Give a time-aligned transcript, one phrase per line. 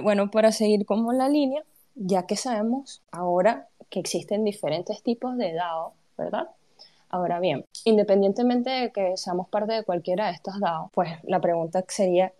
[0.00, 1.62] Eh, bueno, para seguir como la línea,
[1.94, 6.48] ya que sabemos ahora que existen diferentes tipos de DAO, ¿verdad?
[7.10, 11.84] Ahora bien, independientemente de que seamos parte de cualquiera de estas DAO, pues la pregunta
[11.88, 12.32] sería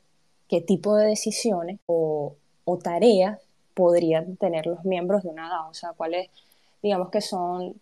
[0.49, 2.37] qué tipo de decisiones o,
[2.85, 3.41] tareas
[3.75, 6.31] podrían tener los miembros de una DAO, o sea, cuáles,
[6.85, 7.75] digamos que son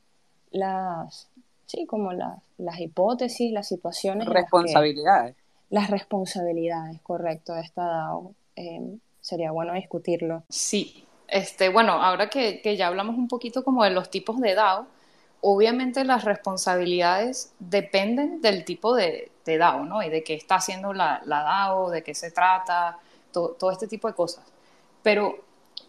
[0.50, 1.28] las,
[1.66, 4.26] sí, como las, las hipótesis, las situaciones.
[4.26, 5.36] Responsabilidades.
[5.68, 8.32] Las, responsabilidades, correcto, de esta DAO.
[8.56, 10.42] Eh, sería bueno discutirlo.
[10.48, 14.86] Sí, este, bueno, ahora que, ya hablamos un poquito como de los tipos de DAO,
[15.42, 20.02] obviamente las responsabilidades dependen del tipo de, DAO, ¿no?
[20.02, 22.98] Y de qué está haciendo la, DAO, de qué se trata,
[23.32, 24.44] todo este tipo de cosas.
[25.02, 25.38] Pero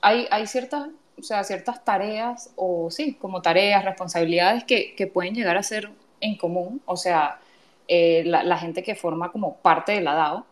[0.01, 5.57] hay, hay ciertas, o sea, ciertas tareas, o sí, como tareas, responsabilidades que, pueden llegar
[5.57, 7.39] a ser en común, o sea,
[7.87, 10.45] eh, la, gente que forma como parte de la DAO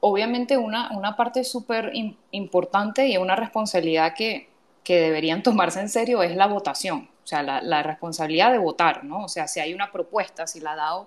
[0.00, 1.92] obviamente una, una parte súper
[2.30, 4.48] importante y una responsabilidad que,
[4.86, 9.24] deberían tomarse en serio es la votación, o sea, la, responsabilidad de votar, ¿no?
[9.24, 11.06] O sea, si hay una propuesta, si la DAO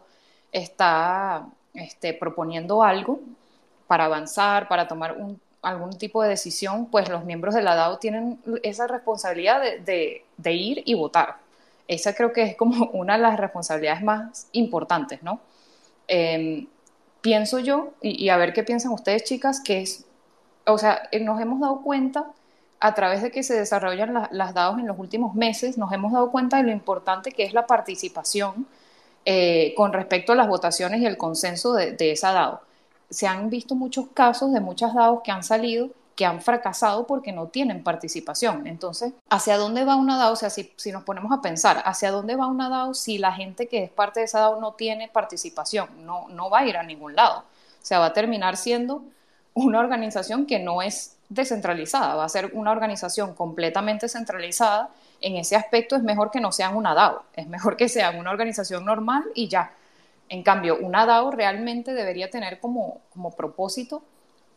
[0.52, 3.22] está este, proponiendo algo
[3.88, 5.18] para avanzar, para tomar
[5.64, 10.84] algún tipo de decisión, pues los miembros de la DAO tienen esa responsabilidad de, ir
[10.86, 11.38] y votar.
[11.88, 15.40] Esa creo que es como una de las responsabilidades más importantes, ¿no?
[16.08, 16.68] Em,
[17.22, 20.06] pienso yo, y, a ver qué piensan ustedes chicas, que es,
[20.66, 22.32] o sea, eh, nos hemos dado cuenta
[22.80, 26.32] a través de que se desarrollan las DAOs en los últimos meses, nos hemos dado
[26.32, 28.66] cuenta de lo importante que es la participación
[29.26, 32.62] eh, con respecto a las votaciones y el consenso de, de esa DAO.
[33.10, 35.90] Se han visto muchos casos de muchas DAOs que han salido
[36.22, 38.68] que han fracasado porque no tienen participación.
[38.68, 40.34] Entonces, ¿hacia dónde va una DAO?
[40.34, 43.68] O sea, si, nos ponemos a pensar, ¿hacia dónde va una DAO si la gente
[43.68, 46.06] que es parte de esa DAO no tiene participación?
[46.06, 47.40] No, no va a ir a ningún lado.
[47.40, 47.44] O
[47.82, 49.02] sea, va a terminar siendo
[49.56, 54.92] una organización que no es descentralizada, va a ser una organización completamente centralizada.
[55.22, 58.30] En ese aspecto es mejor que no sean una DAO, es mejor que sean una
[58.30, 59.74] organización normal y ya.
[60.30, 64.04] En cambio, una DAO realmente debería tener como, como propósito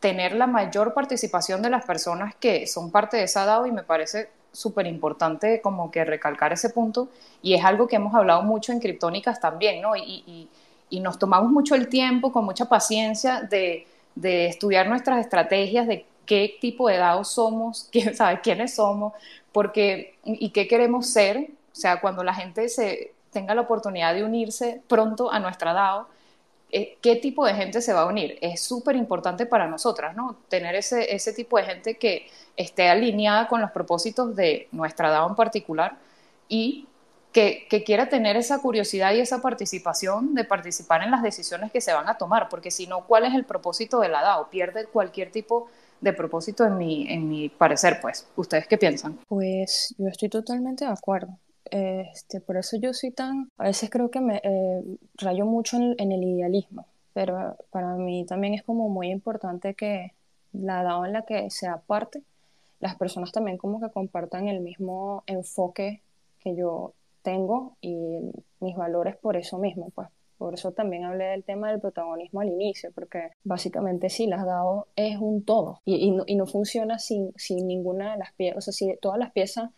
[0.05, 3.85] tener la mayor participación de las personas que son parte de esa DAO y me
[3.85, 7.09] parece súper importante como que recalcar ese punto
[7.41, 9.97] y es algo que hemos hablado mucho en Criptónicas también, ¿no?
[9.97, 10.51] Y,
[11.01, 13.87] nos tomamos mucho el tiempo, con mucha paciencia de,
[14.47, 19.15] estudiar nuestras estrategias, de qué tipo de DAO somos, quién sabe quiénes somos,
[19.53, 24.23] porque y qué queremos ser, o sea, cuando la gente se tenga la oportunidad de
[24.23, 26.09] unirse pronto a nuestra DAO,
[27.01, 28.39] qué tipo de gente se va a unir.
[28.41, 30.37] Es súper importante para nosotras, ¿no?
[30.49, 32.27] Tener ese, ese tipo de gente que
[32.57, 35.99] esté alineada con los propósitos de nuestra DAO en particular
[36.49, 36.89] y
[37.33, 41.81] que, que, quiera tener esa curiosidad y esa participación de participar en las decisiones que
[41.81, 44.51] se van a tomar, porque si no, ¿cuál es el propósito de la DAO?
[44.51, 45.69] Pierde cualquier tipo
[46.01, 48.29] de propósito en mi, en mi parecer, pues.
[48.37, 49.19] ¿Ustedes qué piensan?
[49.29, 51.39] Pues yo estoy totalmente de acuerdo.
[51.75, 54.81] Este, por eso yo soy tan, a veces creo que me eh,
[55.17, 60.13] rayo mucho en, el idealismo, pero para mí también es como muy importante que
[60.53, 62.23] la DAO en la que sea parte,
[62.79, 66.01] las personas también como que compartan el mismo enfoque
[66.39, 66.93] que yo
[67.23, 68.21] tengo y
[68.61, 70.09] mis valores por eso mismo, pues.
[70.39, 74.87] Por eso también hablé del tema del protagonismo al inicio, porque básicamente sí, las DAO
[74.95, 78.61] es un todo y, no, y no, funciona sin, sin ninguna de las piezas, o
[78.61, 79.71] sea, si todas las piezas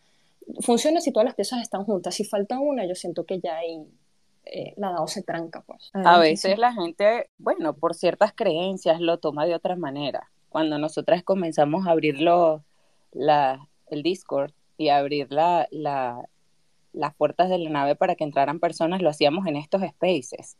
[0.60, 2.14] funciona si todas las piezas están juntas.
[2.14, 3.86] Si falta una, yo siento que ya hay
[4.46, 5.90] eh, la DAO se tranca, pues.
[5.92, 10.30] A veces la gente, bueno, por ciertas creencias lo toma de otra manera.
[10.48, 12.62] Cuando nosotras comenzamos a abrir la,
[13.90, 16.28] el Discord y abrir la, la,
[16.92, 20.56] las puertas de la nave para que entraran personas, lo hacíamos en estos spaces.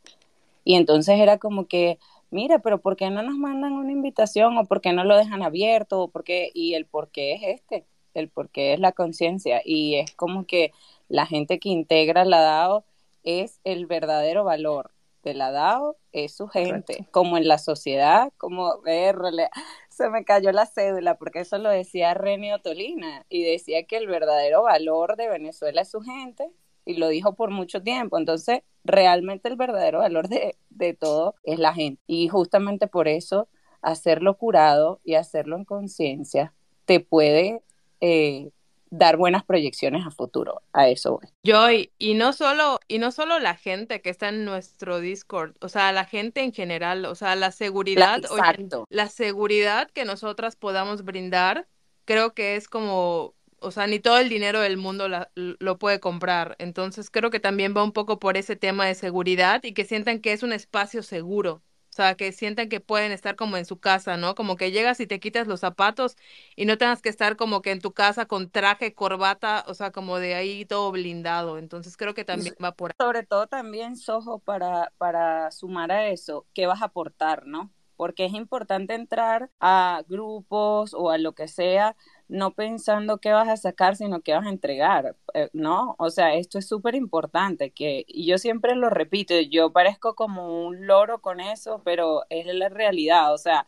[0.65, 1.97] Y entonces era como que,
[2.29, 5.43] mira, pero ¿por qué no nos mandan una invitación o por qué no lo dejan
[5.43, 6.01] abierto?
[6.01, 6.51] O por qué?
[6.53, 7.85] Y el por qué es este
[8.19, 10.71] el por qué es la conciencia y es como que
[11.07, 12.85] la gente que integra la DAO
[13.23, 14.91] es el verdadero valor
[15.23, 19.49] de la DAO, es su gente, como en la sociedad, como verle,
[19.89, 24.07] se me cayó la cédula porque eso lo decía René Otolina y decía que el
[24.07, 26.49] verdadero valor de Venezuela es su gente
[26.85, 31.59] y lo dijo por mucho tiempo, entonces realmente el verdadero valor de, de todo es
[31.59, 32.01] la gente.
[32.07, 33.49] Y justamente por eso
[33.81, 36.53] hacerlo curado y hacerlo en conciencia
[36.85, 37.61] te puede
[38.01, 38.49] eh,
[38.89, 40.61] dar buenas proyecciones a futuro.
[40.73, 41.91] A eso voy.
[41.97, 45.91] Y no solo, y no solo la gente que está en nuestro Discord, o sea,
[45.91, 51.67] la gente en general, o sea, la seguridad, la, la seguridad que nosotras podamos brindar,
[52.05, 56.55] creo que es como o sea, ni todo el dinero del mundo lo puede comprar.
[56.59, 60.19] Entonces creo que también va un poco por ese tema de seguridad y que sientan
[60.21, 61.63] que es un espacio seguro.
[61.97, 64.35] O sea, que sientan que pueden estar como en su casa, ¿no?
[64.35, 66.15] Como que llegas y te quitas los zapatos
[66.55, 69.91] y no tengas que estar como que en tu casa con traje, corbata, o sea,
[69.91, 71.57] como de ahí todo blindado.
[71.57, 72.95] Entonces creo que también va por ahí.
[72.99, 77.71] Sobre todo también, Sojo, para, para sumar a eso, ¿qué vas a aportar, no?
[77.95, 81.95] Porque es importante entrar a grupos o a lo que sea
[82.29, 85.95] no pensando qué vas a sacar, sino qué vas a entregar, eh, ¿no?
[85.99, 90.65] O sea, esto es súper importante, que y yo siempre lo repito, yo parezco como
[90.67, 93.67] un loro con eso, pero es la realidad, o sea,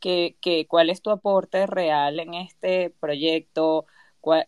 [0.00, 3.86] que, que cuál es tu aporte real en este proyecto,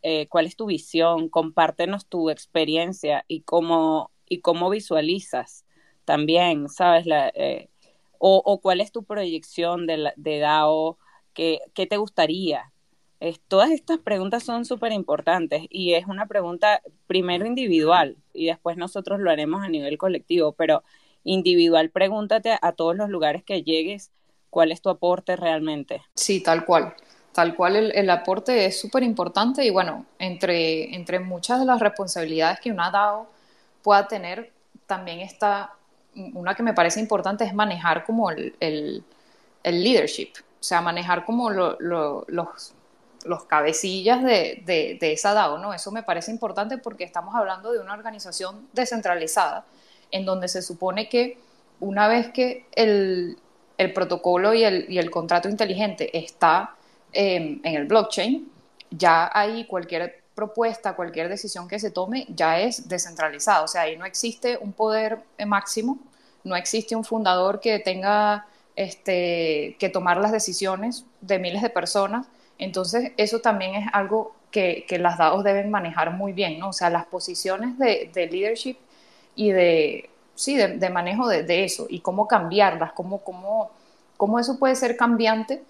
[0.03, 5.67] eh, cuál, es tu visión, compártenos tu experiencia y cómo, y cómo visualizas
[6.05, 7.07] también, ¿sabes?
[7.07, 7.69] La, eh,
[8.19, 10.99] o, o, cuál es tu proyección de, de DAO,
[11.35, 12.73] ¿qué, qué te gustaría?
[13.49, 19.21] Todas estas preguntas son súper importantes y es una pregunta primero individual y después nosotros
[19.21, 20.83] lo haremos a nivel colectivo, pero
[21.25, 24.11] individual pregúntate a todos los lugares que llegues
[24.51, 26.03] cuál es tu aporte realmente.
[26.15, 26.95] Sí, tal cual.
[27.33, 32.61] Tal cual el, aporte es súper importante y bueno, entre, entre muchas de las responsabilidades
[32.61, 33.27] que una DAO
[33.83, 34.53] pueda tener,
[34.87, 35.75] también está,
[36.15, 39.05] una que me parece importante es manejar como el, el,
[39.63, 42.75] leadership, o sea, manejar como los
[43.25, 45.73] los cabecillas de, de, esa DAO, ¿no?
[45.75, 49.65] Eso me parece importante porque estamos hablando de una organización descentralizada,
[50.11, 51.39] en donde se supone que
[51.81, 53.39] una vez que el,
[53.79, 56.75] el protocolo y el, y el, contrato inteligente está
[57.13, 58.51] em, en el blockchain,
[58.91, 63.63] ya ahí cualquier propuesta, cualquier decisión que se tome ya es descentralizada.
[63.63, 65.99] O sea, ahí no existe un poder máximo,
[66.45, 68.47] no existe un fundador que tenga
[68.77, 72.27] este, que tomar las decisiones de miles de personas,
[72.59, 76.71] entonces, eso también es algo que, las DAOs deben manejar muy bien, ¿no?
[76.71, 78.77] O sea, las posiciones de, leadership
[79.35, 83.71] y de, sí, de, manejo de, eso y cómo cambiarlas, cómo, cómo,
[84.17, 85.63] cómo eso puede ser cambiante.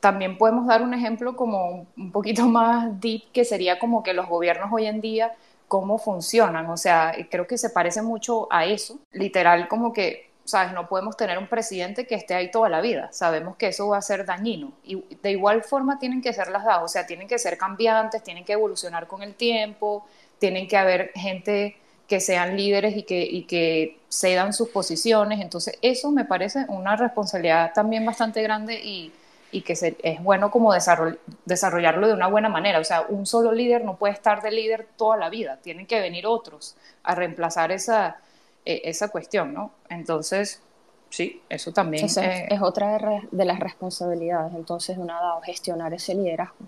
[0.00, 4.28] También podemos dar un ejemplo como un poquito más deep, que sería como que los
[4.28, 5.32] gobiernos hoy en día,
[5.68, 6.68] cómo funcionan.
[6.68, 8.98] O sea, creo que se parece mucho a eso.
[9.12, 10.72] Literal, como que ¿sabes?
[10.72, 13.08] No podemos tener un presidente que esté ahí toda la vida.
[13.12, 14.72] Sabemos que eso va a ser dañino.
[14.84, 18.22] Y de igual forma tienen que ser las DAO, o sea, tienen que ser cambiantes,
[18.22, 20.06] tienen que evolucionar con el tiempo,
[20.38, 21.76] tienen que haber gente
[22.08, 25.40] que sean líderes y que, y cedan sus posiciones.
[25.40, 29.12] Entonces, eso me parece una responsabilidad también bastante grande y,
[29.52, 32.80] y que es bueno como desarrollarlo de una buena manera.
[32.80, 36.00] O sea, un solo líder no puede estar de líder toda la vida, tienen que
[36.00, 38.18] venir otros a reemplazar esa,
[38.64, 39.72] e, esa cuestión, ¿no?
[39.88, 40.62] Entonces,
[41.08, 42.98] sí, eso también es, es otra
[43.30, 46.66] de, las responsabilidades, entonces, una DAO, gestionar ese liderazgo.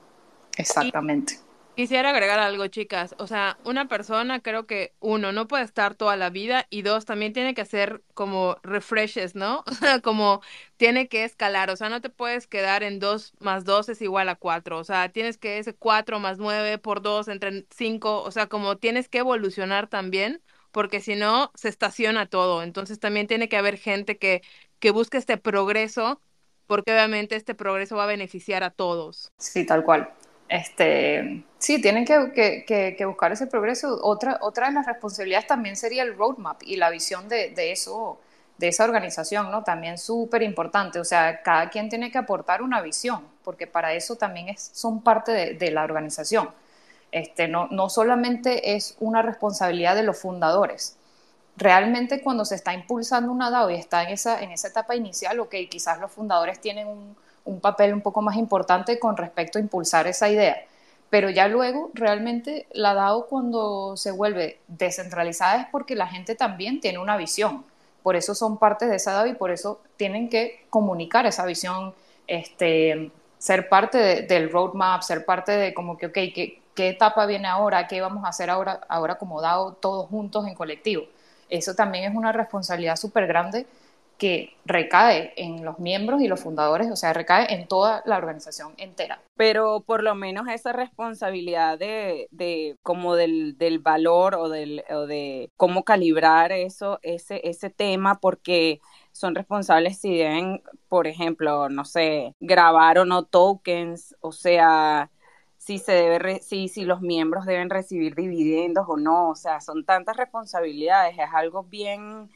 [0.56, 1.38] Exactamente.
[1.74, 3.14] Quisiera agregar algo, chicas.
[3.18, 7.06] O sea, una persona creo que uno no puede estar toda la vida y dos
[7.06, 9.64] también tiene que hacer como refreshes, ¿no?
[10.04, 10.42] como
[10.76, 11.70] tiene que escalar.
[11.70, 14.78] O sea, no te puedes quedar en dos más dos es igual a cuatro.
[14.78, 18.22] O sea, tienes que ese cuatro más nueve por dos entre cinco.
[18.22, 22.62] O sea, como tienes que evolucionar también porque si no, se estaciona todo.
[22.62, 24.42] Entonces también tiene que haber gente que,
[24.80, 26.20] que busque este progreso,
[26.66, 29.30] porque obviamente este progreso va a beneficiar a todos.
[29.38, 30.10] Sí, tal cual.
[30.48, 33.98] Este, sí, tienen que, que, que, buscar ese progreso.
[34.02, 38.20] Otra, otra de las responsabilidades también sería el roadmap y la visión de, de eso,
[38.58, 39.64] de esa organización, ¿no?
[39.64, 40.98] También súper importante.
[40.98, 45.02] O sea, cada quien tiene que aportar una visión, porque para eso también es, son
[45.02, 46.50] parte de, de la organización.
[47.12, 50.96] Este, no, no solamente es una responsabilidad de los fundadores.
[51.56, 55.38] Realmente cuando se está impulsando una DAO y está en esa, en esa etapa inicial,
[55.38, 60.06] ok, quizás los fundadores tienen un, papel un poco más importante con respecto a impulsar
[60.06, 60.56] esa idea.
[61.10, 66.80] Pero ya luego, realmente, la DAO cuando se vuelve descentralizada es porque la gente también
[66.80, 67.64] tiene una visión.
[68.02, 71.92] Por eso son parte de esa DAO y por eso tienen que comunicar esa visión,
[72.26, 77.48] este, ser parte del roadmap, ser parte de como que, ok, que qué etapa viene
[77.48, 81.04] ahora, qué vamos a hacer ahora, ahora como DAO todos juntos en colectivo.
[81.48, 83.66] Eso también es una responsabilidad súper grande
[84.18, 88.72] que recae en los miembros y los fundadores, o sea, recae en toda la organización
[88.76, 89.20] entera.
[89.36, 95.06] Pero por lo menos esa responsabilidad de, de como del, del valor o, del, o
[95.06, 101.84] de cómo calibrar eso, ese, ese tema, porque son responsables si deben, por ejemplo, no
[101.84, 105.10] sé, grabar o no tokens, o sea,
[105.62, 109.84] si se debe si, si los miembros deben recibir dividendos o no, o sea, son
[109.84, 112.30] tantas responsabilidades, es algo bien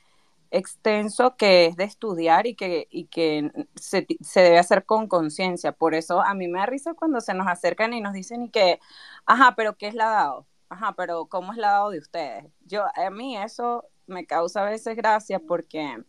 [0.52, 5.73] extenso que es de estudiar y que, y que se, se debe hacer con conciencia.
[5.73, 8.49] Por eso a mí me da risa cuando se nos acercan y nos dicen y
[8.49, 8.78] que,
[9.26, 10.47] ajá, pero ¿qué es la DAO?
[10.68, 12.45] Ajá, pero ¿cómo es la DAO de ustedes?
[12.64, 16.04] Yo, a mí eso me causa a veces gracia porque,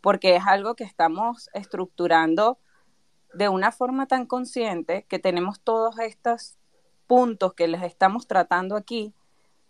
[0.00, 2.60] porque es algo que estamos estructurando
[3.36, 6.56] de una forma tan consciente que tenemos todos estos
[7.06, 9.12] puntos que les estamos tratando aquí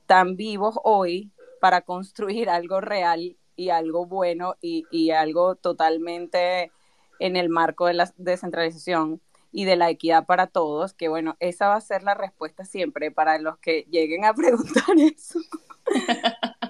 [0.07, 6.71] tan vivos hoy para construir algo real y algo bueno y, algo totalmente
[7.19, 9.21] en el marco de la descentralización
[9.51, 13.11] y de la equidad para todos, que bueno, esa va a ser la respuesta siempre
[13.11, 15.41] para los que lleguen a preguntar eso.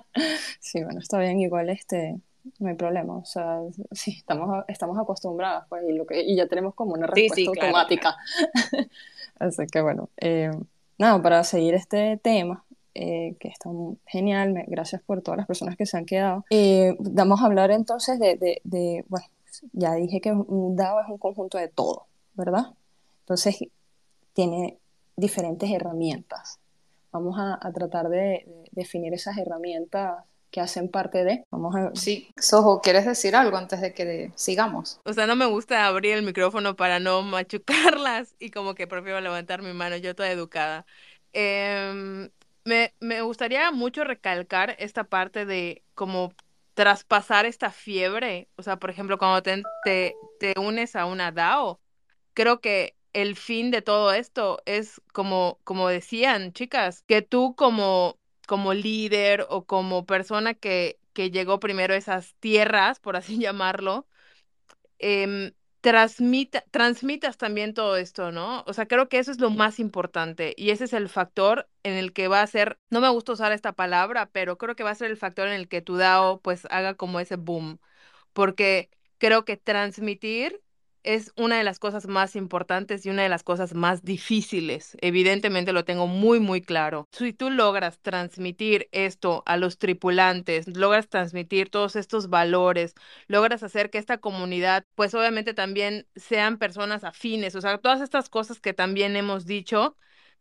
[0.60, 2.18] Sí, bueno, está bien, igual este,
[2.58, 3.60] no hay problema, o sea,
[3.92, 8.16] sí, estamos, estamos acostumbradas, pues, y, lo que, y ya tenemos como una respuesta automática.
[9.38, 10.50] Así que bueno, eh,
[10.98, 13.68] nada, para seguir este tema, eh, que está
[14.06, 16.44] genial, gracias por todas las personas que se han quedado.
[16.48, 19.26] Eh, vamos a hablar entonces de, de, bueno,
[19.72, 22.72] ya dije que un DAO es un conjunto de todo, ¿verdad?
[23.20, 23.58] Entonces,
[24.32, 24.78] tiene
[25.16, 26.58] diferentes herramientas.
[27.10, 30.24] Vamos a, tratar de, definir esas herramientas
[30.56, 31.44] que hacen parte de.
[31.50, 31.90] Vamos a...
[31.94, 34.98] Sí, Sojo, ¿quieres decir algo antes de que sigamos?
[35.04, 39.20] O sea, no me gusta abrir el micrófono para no machucarlas y como que prefiero
[39.20, 40.86] levantar mi mano, yo toda educada.
[41.34, 42.30] Eh,
[42.64, 46.32] me, me gustaría mucho recalcar esta parte de como
[46.72, 48.48] traspasar esta fiebre.
[48.56, 51.82] O sea, por ejemplo, cuando te, te, unes a una DAO,
[52.32, 58.18] creo que el fin de todo esto es como, como decían, chicas, que tú como,
[58.46, 64.06] como líder o como persona que, que llegó primero a esas tierras, por así llamarlo,
[64.98, 68.64] eh, transmita, transmitas también todo esto, ¿no?
[68.66, 71.94] O sea, creo que eso es lo más importante y ese es el factor en
[71.94, 74.90] el que va a ser, no me gusta usar esta palabra, pero creo que va
[74.90, 77.78] a ser el factor en el que tu DAO pues haga como ese boom,
[78.32, 80.62] porque creo que transmitir
[81.06, 84.96] es una de las cosas más importantes y una de las cosas más difíciles.
[85.00, 87.08] Evidentemente lo tengo muy, muy claro.
[87.12, 92.94] Si tú logras transmitir esto a los tripulantes, logras transmitir todos estos valores,
[93.28, 98.28] logras hacer que esta comunidad, pues obviamente también sean personas afines, o sea, todas estas
[98.28, 99.96] cosas que también hemos dicho,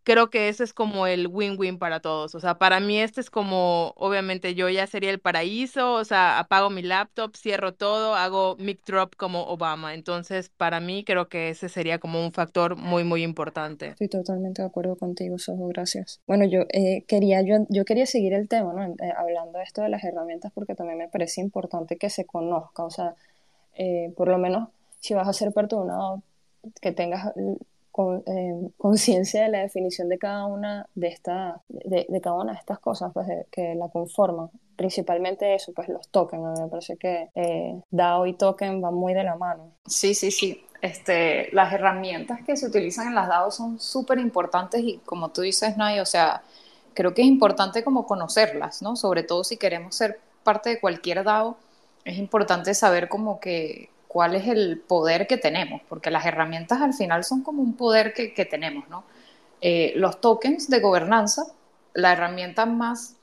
[0.06, 2.36] creo que ese es como el win-win para todos.
[2.36, 6.40] O sea, para mí este es como, obviamente yo ya sería el paraíso, o sea,
[6.40, 9.96] apago mi laptop, cierro todo, hago mic drop como Obama.
[9.96, 13.90] Entonces, para mí creo que ese sería como un factor muy, muy importante.
[13.90, 16.22] Estoy totalmente de acuerdo contigo, Sojo, gracias.
[16.28, 18.84] Bueno, yo eh, quería, yo, yo quería seguir el tema, ¿no?
[18.86, 22.92] Eh, hablando esto de las herramientas porque también me parece importante que se conozca, o
[22.92, 23.16] sea,
[23.74, 24.70] eh, por lo menos
[25.00, 26.22] si vas a ser perdonado,
[26.80, 27.34] que tengas
[27.96, 32.60] con, eh, conciencia de la definición de cada una de, esta, de, cada una de
[32.60, 34.50] estas cosas pues, que la conforman.
[34.75, 36.60] Principalmente eso, pues los tokens.
[36.60, 39.72] Me parece que eh, DAO y token van muy de la mano.
[39.86, 40.62] Sí, sí, sí.
[40.82, 45.40] Este, las herramientas que se utilizan en las DAO son súper importantes y como tú
[45.40, 46.44] dices, Nay, o sea,
[46.94, 48.98] creo que es importante como conocerlas, ¿no?
[48.98, 51.56] Sobre todo si queremos ser parte de cualquier DAO,
[52.04, 56.94] es importante saber como que cuál es el poder que tenemos, porque las herramientas al
[56.94, 59.04] final son como un poder que, tenemos, ¿no?
[59.60, 61.44] Eh, los tokens de gobernanza,
[61.94, 63.18] la herramienta más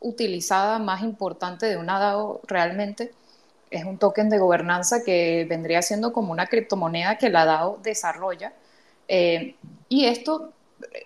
[0.00, 3.10] utilizada, más importante de una DAO realmente,
[3.70, 8.54] es un token de gobernanza que vendría siendo como una criptomoneda que la DAO desarrolla.
[9.06, 9.54] Eh,
[9.90, 10.54] y esto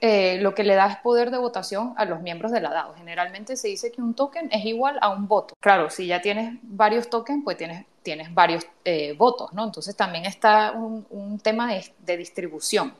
[0.00, 2.94] eh, lo que le da es poder de votación a los miembros de la DAO.
[2.94, 5.56] Generalmente se dice que un token es igual a un voto.
[5.58, 9.64] Claro, si ya tienes varios tokens, pues tienes, tienes varios eh, votos, ¿no?
[9.64, 12.94] Entonces también está un, tema de, de, distribución,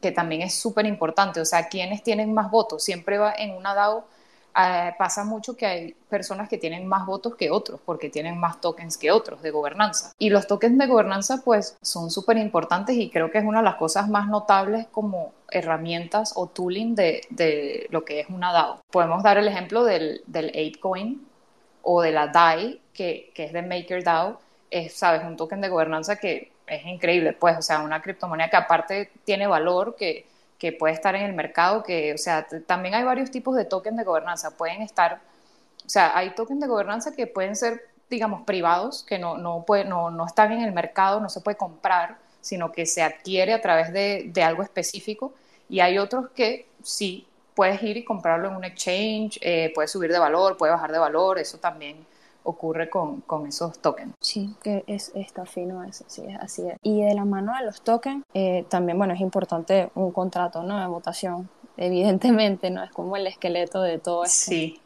[0.00, 1.40] que también es súper importante.
[1.40, 2.82] O sea, quienes tienen más votos.
[2.84, 4.04] Siempre va en una DAO
[4.56, 8.60] eh, pasa mucho que hay personas que tienen más votos que otros, porque tienen más
[8.60, 10.12] tokens que otros de gobernanza.
[10.18, 13.64] Y los tokens de gobernanza, pues, son súper importantes y creo que es una de
[13.64, 18.80] las cosas más notables como herramientas o tooling de, de lo que es una DAO.
[18.90, 21.18] Podemos dar el ejemplo del, del 8coin
[21.82, 24.38] o de la DAI, que, que es de MakerDAO,
[24.74, 25.22] es, ¿sabes?
[25.24, 29.46] Un token de gobernanza que es increíble, pues, o sea, una criptomoneda que aparte tiene
[29.46, 30.26] valor, que
[30.64, 33.98] que puede estar en el mercado, que, o sea, también hay varios tipos de tokens
[33.98, 34.56] de gobernanza.
[34.56, 35.20] Pueden estar,
[35.84, 39.84] o sea, hay tokens de gobernanza que pueden ser, digamos, privados, que no, no, puede,
[39.84, 43.60] no, no están en el mercado, no se puede comprar, sino que se adquiere a
[43.60, 45.34] través de, de algo específico.
[45.68, 50.12] Y hay otros que sí puedes ir y comprarlo en un exchange, eh, puede subir
[50.12, 52.06] de valor, puede bajar de valor, eso también
[52.44, 54.14] ocurre con, con esos tokens.
[54.20, 56.76] Sí, que es, está fino eso, sí, así es.
[56.82, 60.78] Y de la mano de los tokens, eh, también, bueno, es importante un contrato, ¿no?
[60.78, 62.84] De votación, evidentemente, ¿no?
[62.84, 64.52] Es como el esqueleto de todo esto.
[64.52, 64.80] Sí,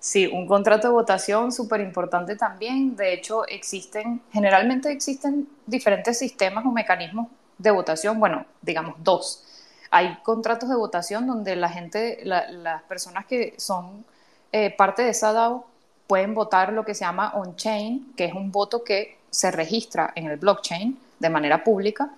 [0.00, 2.96] sí, un contrato de votación súper importante también.
[2.96, 9.44] De hecho, existen, generalmente existen diferentes sistemas o mecanismos de votación, bueno, digamos dos.
[9.90, 14.04] Hay contratos de votación donde la gente, las personas que son
[14.50, 15.66] eh, parte de esa DAO
[16.06, 20.26] pueden votar lo que se llama on-chain, que es un voto que se registra en
[20.26, 22.10] el blockchain de manera pública,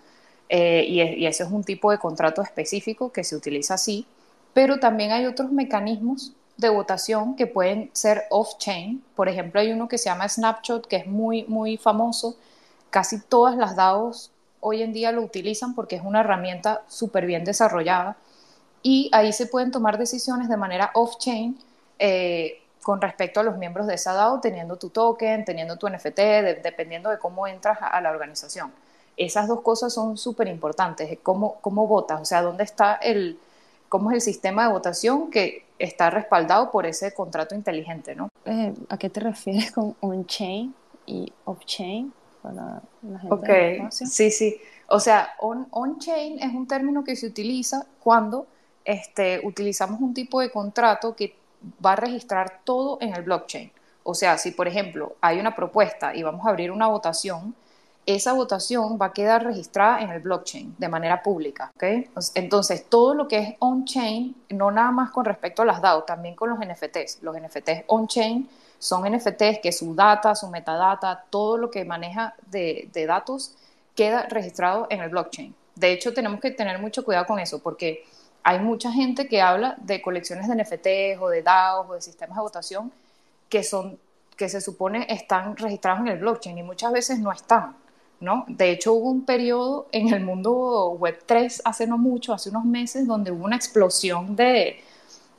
[0.48, 4.06] eh, y, ese es un tipo de contrato específico que se utiliza así,
[4.54, 9.02] pero también hay otros mecanismos de votación que pueden ser off-chain.
[9.14, 12.36] Por ejemplo, hay uno que se llama Snapshot, que es muy, muy famoso.
[12.90, 17.44] Casi todas las DAOs hoy en día lo utilizan porque es una herramienta súper bien
[17.44, 18.16] desarrollada
[18.82, 21.58] y ahí se pueden tomar decisiones de manera off-chain
[21.98, 26.20] eh, con respecto a los miembros de esa DAO, teniendo tu token, teniendo tu NFT,
[26.62, 28.70] dependiendo de cómo entras a, la organización.
[29.16, 31.18] Esas dos cosas son súper importantes.
[31.20, 32.20] ¿Cómo, ¿Cómo votas?
[32.20, 33.40] O sea, ¿dónde está el,
[33.88, 38.28] cómo es el sistema de votación que está respaldado por ese contrato inteligente, ¿no?
[38.44, 40.72] Eh, ¿A qué te refieres con on-chain
[41.06, 42.12] y off-chain?
[42.40, 44.60] Para la gente ok, sí, sí.
[44.86, 48.46] O sea, on-chain es un término que se utiliza cuando
[48.84, 51.34] este, utilizamos un tipo de contrato que
[51.84, 53.72] va a registrar todo en el blockchain.
[54.02, 57.54] O sea, si por ejemplo hay una propuesta y vamos a abrir una votación,
[58.06, 61.72] esa votación va a quedar registrada en el blockchain de manera pública.
[62.34, 66.36] Entonces, todo lo que es on-chain, no nada más con respecto a las DAO, también
[66.36, 67.22] con los NFTs.
[67.22, 73.04] Los NFTs on-chain son NFTs que su data, su metadata, todo lo que maneja de
[73.08, 73.56] datos
[73.96, 75.52] queda registrado en el blockchain.
[75.74, 78.04] De hecho, tenemos que tener mucho cuidado con eso porque
[78.48, 82.36] hay mucha gente que habla de colecciones de NFTs o de DAOs o de sistemas
[82.36, 82.92] de votación
[83.48, 83.98] que son
[84.36, 87.74] que se supone están registrados en el blockchain y muchas veces no están,
[88.20, 88.44] ¿no?
[88.46, 92.64] De hecho, hubo un periodo en el mundo web 3 hace no mucho, hace unos
[92.64, 94.80] meses, donde hubo una explosión de,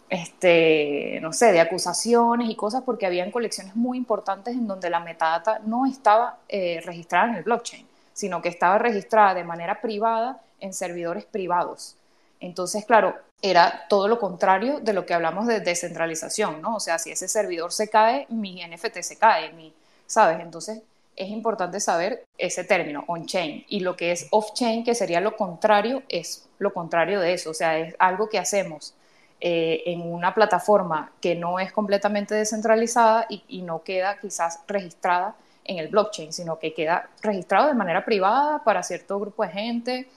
[0.09, 4.99] este, no sé, de acusaciones y cosas porque habían colecciones muy importantes en donde la
[4.99, 10.41] metadata no estaba eh, registrada en el blockchain, sino que estaba registrada de manera privada
[10.59, 11.95] en servidores privados.
[12.39, 16.75] Entonces, claro, era todo lo contrario de lo que hablamos de descentralización, ¿no?
[16.75, 19.73] O sea, si ese servidor se cae, mi NFT se cae, mi,
[20.05, 20.39] ¿sabes?
[20.39, 20.81] Entonces,
[21.15, 23.65] es importante saber ese término, on-chain.
[23.67, 27.51] Y lo que es off-chain, que sería lo contrario, es lo contrario de eso.
[27.51, 28.93] O sea, es algo que hacemos
[29.39, 35.35] eh, en una plataforma que no es completamente descentralizada y, y no queda quizás registrada
[35.63, 40.07] en el blockchain, sino que queda registrado de manera privada para cierto grupo de gente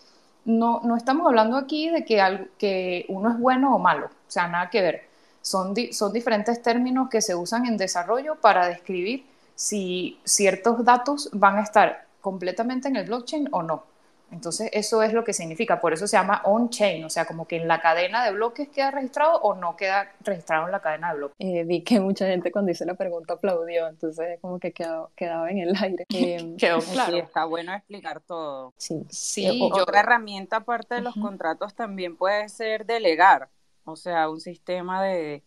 [0.44, 4.48] no, no estamos hablando aquí de que, que uno es bueno o malo, o sea,
[4.48, 5.02] nada que ver.
[5.42, 9.24] Son diferentes términos que se usan en desarrollo para describir
[9.54, 13.84] si ciertos datos van a estar completamente en el blockchain o no.
[14.32, 17.56] Entonces, eso es lo que significa, por eso se llama on-chain, o sea, como que
[17.56, 21.18] en la cadena de bloques queda registrado o no queda registrado en la cadena de
[21.18, 21.36] bloques.
[21.38, 25.50] Eh, vi que mucha gente cuando hice la pregunta aplaudió, entonces como que quedó, quedaba
[25.50, 26.06] en el aire.
[26.14, 27.12] Eh, Quedó claro.
[27.12, 28.72] Sí, está bueno explicar todo.
[28.76, 29.04] Sí.
[29.10, 33.48] sí eh, Otra herramienta aparte de los contratos también puede ser delegar,
[33.84, 35.42] o sea, un sistema de,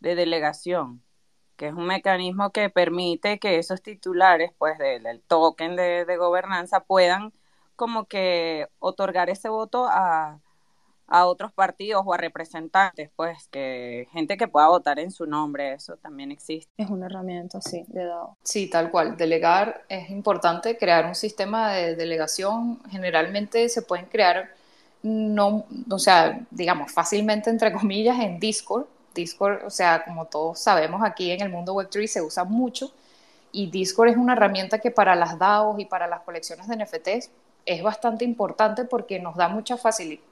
[0.00, 1.02] de delegación
[1.56, 6.84] que es un mecanismo que permite que esos titulares, pues, del, token de, de, gobernanza
[6.84, 7.32] puedan
[7.78, 10.40] como que otorgar ese voto a,
[11.06, 15.74] a otros partidos o a representantes, pues que gente que pueda votar en su nombre,
[15.74, 16.70] eso también existe.
[16.76, 18.36] Es una herramienta, sí, de dado.
[18.42, 19.16] Sí, tal cual.
[19.16, 22.80] Delegar es importante, crear un sistema de delegación.
[22.90, 24.50] Generalmente se pueden crear,
[25.04, 28.86] no, o sea, digamos, fácilmente, entre comillas, en Discord.
[29.14, 32.92] Discord, o sea, como todos sabemos aquí en el mundo Web3 se usa mucho
[33.52, 37.30] y Discord es una herramienta que para las DAOs y para las colecciones de NFTs
[37.68, 39.80] es bastante importante porque nos da muchas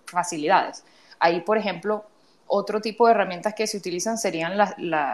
[0.06, 0.84] facilidades.
[1.18, 2.04] Ahí, por ejemplo,
[2.46, 4.56] otro tipo de herramientas que se utilizan serían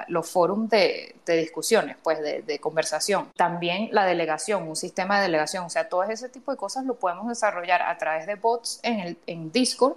[0.08, 3.30] los foros de, discusiones, pues de, conversación.
[3.36, 5.64] También la delegación, un sistema de delegación.
[5.64, 9.00] O sea, todo ese tipo de cosas lo podemos desarrollar a través de bots en,
[9.00, 9.96] el, en Discord,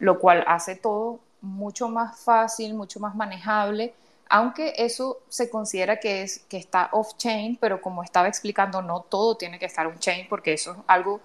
[0.00, 3.94] lo cual hace todo mucho más fácil, mucho más manejable,
[4.28, 9.36] aunque eso se considera que, es, que está off-chain, pero como estaba explicando, no todo
[9.36, 11.20] tiene que estar on-chain porque eso es algo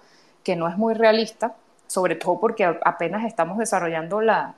[0.46, 1.56] que no es muy realista,
[1.88, 4.54] sobre todo porque apenas estamos desarrollando la,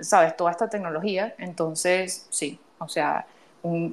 [0.00, 1.32] sabes, toda esta tecnología.
[1.38, 3.24] Entonces, sí, o sea,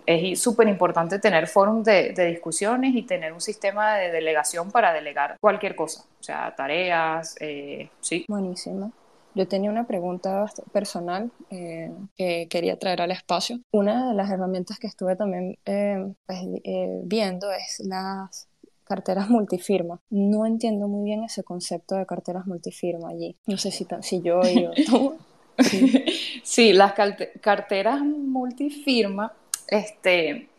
[0.08, 5.38] es súper importante tener foros de, discusiones y tener un sistema de delegación para delegar
[5.40, 8.26] cualquier cosa, o sea, tareas, eh, sí.
[8.28, 8.92] Buenísimo.
[9.36, 13.60] Yo tenía una pregunta personal eh, que quería traer al espacio.
[13.72, 18.49] Una de las herramientas que estuve también eh, pues, eh, viendo es las
[18.90, 20.02] carteras multifirma.
[20.10, 23.38] No entiendo muy bien ese concepto de carteras multifirma allí.
[23.46, 25.16] No sé si, si yo o tú.
[26.44, 26.74] Sí.
[26.74, 26.94] las
[27.42, 29.34] carteras multifirma,
[29.68, 30.50] este,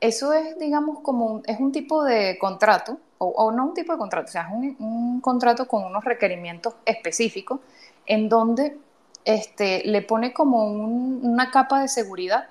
[0.00, 4.28] eso es, digamos, como es un tipo de contrato, o, no un tipo de contrato,
[4.28, 7.60] o sea, es un, contrato con unos requerimientos específicos
[8.06, 8.78] en donde
[9.24, 12.48] este, le pone como una capa de seguridad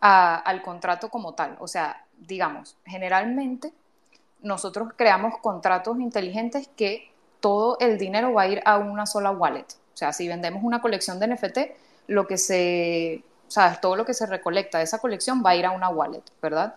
[0.00, 1.56] al contrato como tal.
[1.60, 3.72] O sea, digamos, generalmente
[4.42, 9.66] nosotros creamos contratos inteligentes que todo el dinero va a ir a una sola wallet.
[9.94, 11.58] O sea, si vendemos una colección de NFT,
[12.06, 15.56] lo que se, o sea, todo lo que se recolecta de esa colección va a
[15.56, 16.76] ir a una wallet, ¿verdad?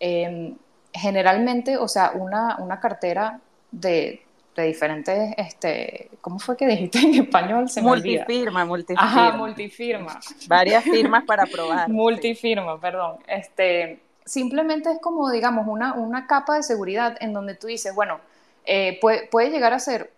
[0.00, 0.56] Em,
[0.92, 4.22] generalmente, o sea, una, una cartera de,
[4.56, 7.68] de, diferentes, este, ¿cómo fue que dijiste en español?
[7.68, 9.02] Se multifirma, multifirma.
[9.02, 10.20] Ajá, multifirma.
[10.46, 11.88] Varias firmas para probar.
[11.90, 13.18] multifirma, perdón.
[13.26, 18.20] Este, simplemente es como, digamos, una, una capa de seguridad en donde tú dices, bueno,
[18.64, 20.12] eh, puede, puede llegar a ser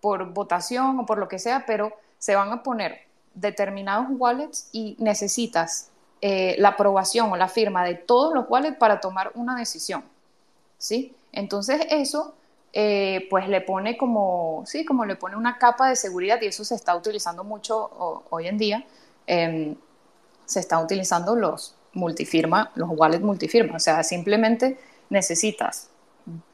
[0.00, 3.00] por votación o por lo que sea, pero se van a poner
[3.34, 5.90] determinados wallets y necesitas
[6.22, 10.04] eh, la aprobación o la firma de todos los wallets para tomar una decisión.
[10.78, 11.14] ¿sí?
[11.32, 12.34] Entonces eso
[12.72, 16.64] eh, pues le pone como, sí, como le pone una capa de seguridad y eso
[16.64, 18.84] se está utilizando mucho hoy en día.
[19.26, 19.76] Em,
[20.44, 23.76] se están utilizando los multifirma, los wallets multifirma.
[23.76, 24.78] O sea, simplemente
[25.10, 25.90] necesitas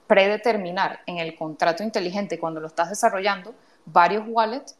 [0.06, 3.54] predeterminar en el contrato inteligente cuando lo estás desarrollando
[3.86, 4.76] varios wallets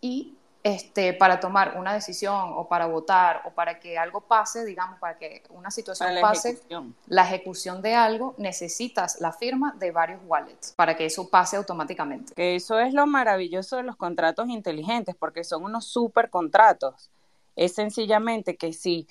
[0.00, 4.98] y este, para tomar una decisión o para votar o para que algo pase, digamos,
[4.98, 6.58] para que una situación pase,
[7.06, 12.32] la ejecución de algo, necesitas la firma de varios wallets para que eso pase automáticamente.
[12.34, 17.10] Que eso es lo maravilloso de los contratos inteligentes, porque son unos super contratos.
[17.56, 19.06] Es sencillamente que si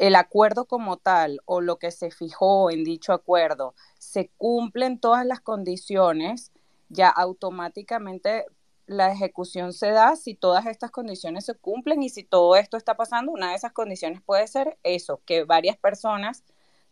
[0.00, 5.26] el acuerdo como tal o lo que se fijó en dicho acuerdo se cumplen todas
[5.26, 6.52] las condiciones,
[6.88, 8.46] ya automáticamente
[8.86, 12.96] la ejecución se da si todas estas condiciones se cumplen y si todo esto está
[12.96, 16.44] pasando, una de esas condiciones puede ser eso, que varias personas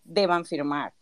[0.05, 0.93] deban firmar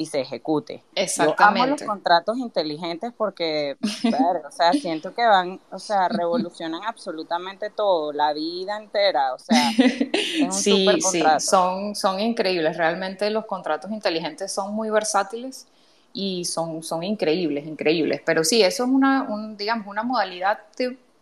[0.00, 0.82] y se ejecute.
[0.94, 1.58] Exactamente.
[1.58, 7.68] Yo amo los contratos inteligentes porque, o sea, siento que van, o sea, revolucionan absolutamente
[7.68, 13.44] todo, la vida entera, o sea, es un sí, sí, son, son increíbles, realmente los
[13.44, 15.66] contratos inteligentes son muy versátiles
[16.14, 18.22] y son, son increíbles, increíbles.
[18.24, 20.60] Pero sí, eso es una, digamos, una modalidad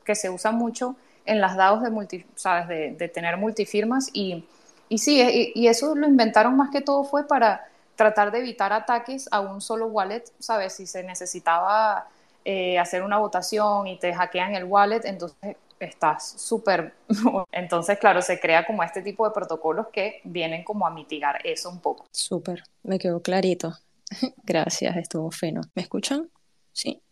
[0.05, 2.69] que se usa mucho en las DAOs de, multi, ¿sabes?
[2.69, 4.45] de, tener multifirmas y,
[4.89, 7.67] y sí, y, eso lo inventaron más que todo fue para
[7.99, 10.73] tratar de evitar ataques a un solo wallet, ¿sabes?
[10.75, 12.07] Si se necesitaba
[12.45, 16.95] eh, hacer una votación y te hackean el wallet, entonces estás súper...
[17.53, 21.71] Entonces, claro, se crea como este tipo de protocolos que vienen como a mitigar eso
[21.71, 22.07] un poco.
[22.13, 23.75] Súper, me quedó clarito.
[24.45, 25.63] Gracias, estuvo fino.
[25.75, 26.31] ¿Me escuchan?
[26.73, 27.03] Sí.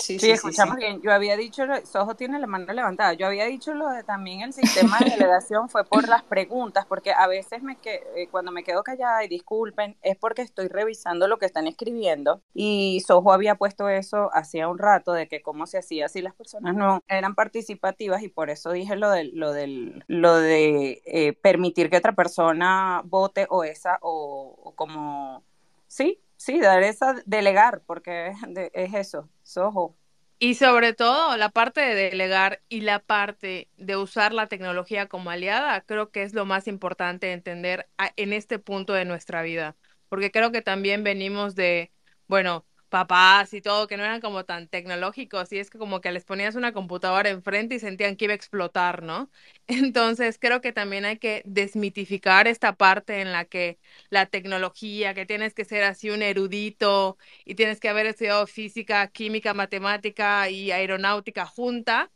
[0.00, 1.00] Sí, sí, escuchamos bien.
[1.02, 4.52] Yo había dicho, Sojo tiene la mano levantada, yo había dicho lo de también el
[4.52, 8.64] sistema de delegación fue por las preguntas, porque a veces me que, eh, cuando me
[8.64, 13.54] quedo callada y disculpen, es porque estoy revisando lo que están escribiendo y Sojo había
[13.54, 17.34] puesto eso hacía un rato de que cómo se hacía si las personas no eran
[17.34, 22.12] participativas y por eso dije lo del, lo del, lo de eh, permitir que otra
[22.12, 25.42] persona vote o esa o, o como
[25.86, 28.32] sí, sí, dar esa, delegar, porque
[28.72, 29.96] es, eso, sojo.
[30.38, 35.28] Y sobre todo la parte de delegar y la parte de usar la tecnología como
[35.28, 39.76] aliada, creo que es lo más importante entender en este punto de nuestra vida,
[40.08, 41.92] porque creo que también venimos de,
[42.26, 46.12] bueno, papás y todo, que no eran como tan tecnológicos, y es que como que
[46.12, 49.30] les ponías una computadora enfrente y sentían que iba a explotar, ¿no?
[49.68, 53.78] Entonces creo que también hay que desmitificar esta parte en la que
[54.10, 59.08] la tecnología, que tienes que ser así un erudito y tienes que haber estudiado física,
[59.08, 62.10] química, matemática y aeronáutica junta,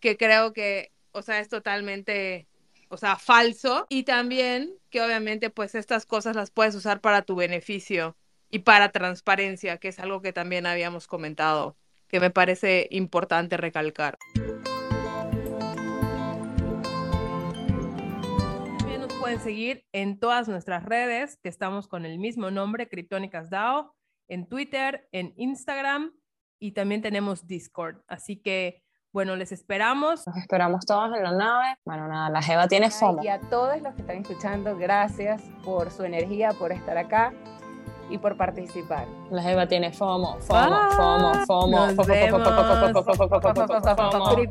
[0.00, 2.48] que creo que, o sea, es totalmente
[2.90, 7.34] o sea, falso, y también que obviamente pues estas cosas las puedes usar para tu
[7.34, 8.16] beneficio
[8.54, 14.16] y para transparencia, que es algo que también habíamos comentado, que me parece importante recalcar.
[18.78, 23.50] También nos pueden seguir en todas nuestras redes, que estamos con el mismo nombre, Criptónicas
[23.50, 23.92] DAO,
[24.28, 26.12] en Twitter, en Instagram
[26.60, 28.02] y también tenemos Discord.
[28.06, 30.28] Así que, bueno, les esperamos.
[30.28, 31.74] Nos esperamos todos en la nave.
[31.84, 33.20] Bueno, nada, la Jeva tiene fondo.
[33.20, 37.32] Y a todos los que están escuchando, gracias por su energía, por estar acá
[38.10, 39.06] y por participar.
[39.30, 42.44] La Jeva tiene FOMO, FOMO, FOMO, FOMO, FOMO, FOMO,
[43.96, 44.44] FOMO,